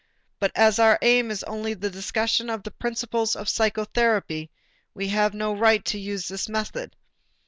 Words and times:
But 0.39 0.51
as 0.55 0.79
our 0.79 0.97
aim 1.03 1.29
is 1.29 1.43
only 1.43 1.73
a 1.73 1.75
discussion 1.75 2.49
of 2.49 2.63
principles 2.79 3.35
of 3.35 3.47
psychotherapy, 3.47 4.49
we 4.95 5.09
have 5.09 5.35
no 5.35 5.53
right 5.53 5.85
to 5.85 5.99
use 5.99 6.27
this 6.27 6.49
method. 6.49 6.95